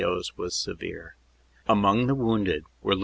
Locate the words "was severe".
0.35-1.15